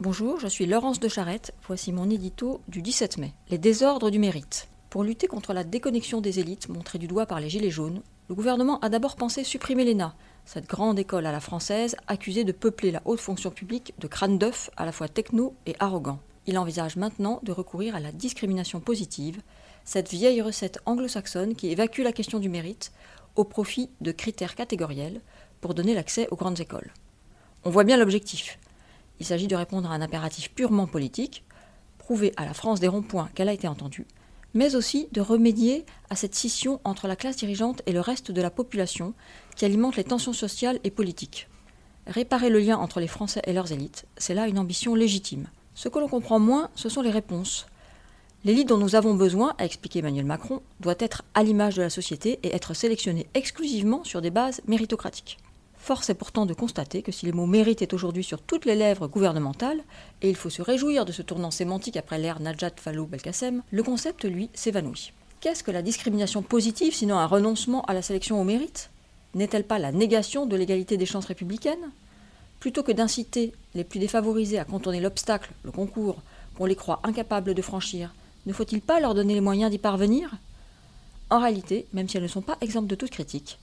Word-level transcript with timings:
Bonjour, 0.00 0.40
je 0.40 0.48
suis 0.48 0.66
Laurence 0.66 0.98
de 0.98 1.06
Charette. 1.06 1.54
Voici 1.68 1.92
mon 1.92 2.10
édito 2.10 2.60
du 2.66 2.82
17 2.82 3.16
mai. 3.18 3.32
Les 3.48 3.58
désordres 3.58 4.10
du 4.10 4.18
mérite. 4.18 4.66
Pour 4.90 5.04
lutter 5.04 5.28
contre 5.28 5.52
la 5.52 5.62
déconnexion 5.62 6.20
des 6.20 6.40
élites 6.40 6.68
montrée 6.68 6.98
du 6.98 7.06
doigt 7.06 7.26
par 7.26 7.38
les 7.38 7.48
Gilets 7.48 7.70
jaunes, 7.70 8.02
le 8.28 8.34
gouvernement 8.34 8.80
a 8.80 8.88
d'abord 8.88 9.14
pensé 9.14 9.44
supprimer 9.44 9.84
l'ENA, 9.84 10.16
cette 10.46 10.66
grande 10.66 10.98
école 10.98 11.26
à 11.26 11.32
la 11.32 11.38
française 11.38 11.94
accusée 12.08 12.42
de 12.42 12.50
peupler 12.50 12.90
la 12.90 13.02
haute 13.04 13.20
fonction 13.20 13.52
publique 13.52 13.94
de 14.00 14.08
crânes 14.08 14.36
d'œufs 14.36 14.68
à 14.76 14.84
la 14.84 14.90
fois 14.90 15.06
techno 15.06 15.54
et 15.64 15.76
arrogants. 15.78 16.18
Il 16.48 16.58
envisage 16.58 16.96
maintenant 16.96 17.38
de 17.44 17.52
recourir 17.52 17.94
à 17.94 18.00
la 18.00 18.10
discrimination 18.10 18.80
positive, 18.80 19.42
cette 19.84 20.10
vieille 20.10 20.42
recette 20.42 20.80
anglo-saxonne 20.86 21.54
qui 21.54 21.70
évacue 21.70 22.02
la 22.02 22.12
question 22.12 22.40
du 22.40 22.48
mérite 22.48 22.90
au 23.36 23.44
profit 23.44 23.90
de 24.00 24.10
critères 24.10 24.56
catégoriels 24.56 25.20
pour 25.60 25.72
donner 25.72 25.94
l'accès 25.94 26.26
aux 26.32 26.36
grandes 26.36 26.58
écoles. 26.58 26.92
On 27.62 27.70
voit 27.70 27.84
bien 27.84 27.96
l'objectif 27.96 28.58
il 29.24 29.26
s'agit 29.26 29.48
de 29.48 29.56
répondre 29.56 29.90
à 29.90 29.94
un 29.94 30.02
impératif 30.02 30.50
purement 30.50 30.86
politique, 30.86 31.44
prouver 31.96 32.34
à 32.36 32.44
la 32.44 32.52
France 32.52 32.78
des 32.78 32.88
ronds-points 32.88 33.30
qu'elle 33.34 33.48
a 33.48 33.54
été 33.54 33.66
entendue, 33.66 34.06
mais 34.52 34.76
aussi 34.76 35.08
de 35.12 35.22
remédier 35.22 35.86
à 36.10 36.14
cette 36.14 36.34
scission 36.34 36.78
entre 36.84 37.08
la 37.08 37.16
classe 37.16 37.36
dirigeante 37.36 37.80
et 37.86 37.92
le 37.92 38.00
reste 38.00 38.32
de 38.32 38.42
la 38.42 38.50
population 38.50 39.14
qui 39.56 39.64
alimente 39.64 39.96
les 39.96 40.04
tensions 40.04 40.34
sociales 40.34 40.78
et 40.84 40.90
politiques. 40.90 41.48
Réparer 42.06 42.50
le 42.50 42.58
lien 42.58 42.76
entre 42.76 43.00
les 43.00 43.06
Français 43.06 43.40
et 43.46 43.54
leurs 43.54 43.72
élites, 43.72 44.04
c'est 44.18 44.34
là 44.34 44.46
une 44.46 44.58
ambition 44.58 44.94
légitime. 44.94 45.48
Ce 45.74 45.88
que 45.88 45.98
l'on 45.98 46.08
comprend 46.08 46.38
moins, 46.38 46.68
ce 46.74 46.90
sont 46.90 47.00
les 47.00 47.10
réponses. 47.10 47.64
L'élite 48.44 48.68
dont 48.68 48.76
nous 48.76 48.94
avons 48.94 49.14
besoin, 49.14 49.54
a 49.56 49.64
expliqué 49.64 50.00
Emmanuel 50.00 50.26
Macron, 50.26 50.60
doit 50.80 50.96
être 50.98 51.22
à 51.32 51.42
l'image 51.42 51.76
de 51.76 51.82
la 51.82 51.88
société 51.88 52.40
et 52.42 52.54
être 52.54 52.74
sélectionnée 52.74 53.26
exclusivement 53.32 54.04
sur 54.04 54.20
des 54.20 54.30
bases 54.30 54.60
méritocratiques. 54.66 55.38
Force 55.84 56.08
est 56.08 56.14
pourtant 56.14 56.46
de 56.46 56.54
constater 56.54 57.02
que 57.02 57.12
si 57.12 57.26
le 57.26 57.32
mot 57.32 57.44
mérite 57.44 57.82
est 57.82 57.92
aujourd'hui 57.92 58.24
sur 58.24 58.40
toutes 58.40 58.64
les 58.64 58.74
lèvres 58.74 59.06
gouvernementales, 59.06 59.84
et 60.22 60.30
il 60.30 60.34
faut 60.34 60.48
se 60.48 60.62
réjouir 60.62 61.04
de 61.04 61.12
ce 61.12 61.20
tournant 61.20 61.50
sémantique 61.50 61.98
après 61.98 62.16
l'ère 62.16 62.40
Najat 62.40 62.70
Fallou 62.76 63.04
Belkacem, 63.04 63.62
le 63.70 63.82
concept, 63.82 64.24
lui, 64.24 64.48
s'évanouit. 64.54 65.12
Qu'est-ce 65.42 65.62
que 65.62 65.70
la 65.70 65.82
discrimination 65.82 66.40
positive 66.40 66.94
sinon 66.94 67.18
un 67.18 67.26
renoncement 67.26 67.84
à 67.84 67.92
la 67.92 68.00
sélection 68.00 68.40
au 68.40 68.44
mérite? 68.44 68.88
N'est-elle 69.34 69.64
pas 69.64 69.78
la 69.78 69.92
négation 69.92 70.46
de 70.46 70.56
l'égalité 70.56 70.96
des 70.96 71.04
chances 71.04 71.26
républicaines? 71.26 71.90
Plutôt 72.60 72.82
que 72.82 72.92
d'inciter 72.92 73.52
les 73.74 73.84
plus 73.84 73.98
défavorisés 73.98 74.58
à 74.58 74.64
contourner 74.64 75.00
l'obstacle, 75.00 75.50
le 75.64 75.70
concours, 75.70 76.22
qu'on 76.56 76.64
les 76.64 76.76
croit 76.76 77.00
incapables 77.02 77.52
de 77.52 77.60
franchir, 77.60 78.14
ne 78.46 78.54
faut-il 78.54 78.80
pas 78.80 79.00
leur 79.00 79.14
donner 79.14 79.34
les 79.34 79.42
moyens 79.42 79.70
d'y 79.70 79.76
parvenir? 79.76 80.30
En 81.28 81.40
réalité, 81.40 81.84
même 81.92 82.08
si 82.08 82.16
elles 82.16 82.22
ne 82.22 82.28
sont 82.28 82.40
pas 82.40 82.56
exemptes 82.62 82.88
de 82.88 82.94
toute 82.94 83.10
critique, 83.10 83.58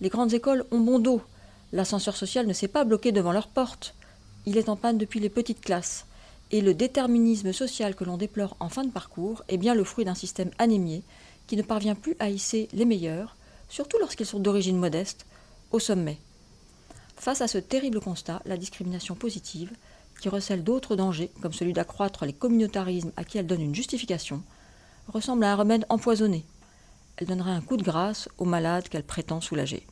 les 0.00 0.08
grandes 0.08 0.34
écoles 0.34 0.64
ont 0.72 0.80
bon 0.80 0.98
dos 0.98 1.22
L'ascenseur 1.72 2.16
social 2.16 2.46
ne 2.46 2.52
s'est 2.52 2.68
pas 2.68 2.84
bloqué 2.84 3.12
devant 3.12 3.32
leur 3.32 3.48
porte. 3.48 3.94
Il 4.46 4.56
est 4.56 4.68
en 4.68 4.76
panne 4.76 4.98
depuis 4.98 5.20
les 5.20 5.28
petites 5.28 5.60
classes. 5.60 6.06
Et 6.50 6.60
le 6.60 6.74
déterminisme 6.74 7.52
social 7.52 7.94
que 7.94 8.04
l'on 8.04 8.16
déplore 8.16 8.56
en 8.58 8.68
fin 8.68 8.84
de 8.84 8.90
parcours 8.90 9.44
est 9.48 9.56
bien 9.56 9.74
le 9.74 9.84
fruit 9.84 10.04
d'un 10.04 10.16
système 10.16 10.50
anémié 10.58 11.04
qui 11.46 11.56
ne 11.56 11.62
parvient 11.62 11.94
plus 11.94 12.16
à 12.18 12.28
hisser 12.28 12.68
les 12.72 12.84
meilleurs, 12.84 13.36
surtout 13.68 13.98
lorsqu'ils 13.98 14.26
sont 14.26 14.40
d'origine 14.40 14.76
modeste, 14.76 15.26
au 15.70 15.78
sommet. 15.78 16.18
Face 17.16 17.40
à 17.40 17.48
ce 17.48 17.58
terrible 17.58 18.00
constat, 18.00 18.42
la 18.46 18.56
discrimination 18.56 19.14
positive, 19.14 19.70
qui 20.20 20.28
recèle 20.28 20.64
d'autres 20.64 20.96
dangers, 20.96 21.30
comme 21.40 21.52
celui 21.52 21.72
d'accroître 21.72 22.24
les 22.24 22.32
communautarismes 22.32 23.12
à 23.16 23.24
qui 23.24 23.38
elle 23.38 23.46
donne 23.46 23.62
une 23.62 23.74
justification, 23.74 24.42
ressemble 25.08 25.44
à 25.44 25.52
un 25.52 25.56
remède 25.56 25.86
empoisonné. 25.88 26.44
Elle 27.16 27.26
donnerait 27.26 27.50
un 27.50 27.60
coup 27.60 27.76
de 27.76 27.82
grâce 27.82 28.28
aux 28.38 28.44
malades 28.44 28.88
qu'elle 28.88 29.04
prétend 29.04 29.40
soulager. 29.40 29.86